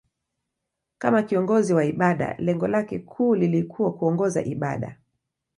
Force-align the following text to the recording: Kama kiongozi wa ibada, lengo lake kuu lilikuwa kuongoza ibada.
Kama 0.97 1.23
kiongozi 1.23 1.73
wa 1.73 1.85
ibada, 1.85 2.35
lengo 2.37 2.67
lake 2.67 2.99
kuu 2.99 3.35
lilikuwa 3.35 3.93
kuongoza 3.93 4.43
ibada. 4.43 4.97